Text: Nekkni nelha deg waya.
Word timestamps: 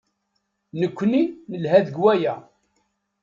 Nekkni 0.79 1.23
nelha 1.49 1.79
deg 1.87 1.95
waya. 2.03 2.35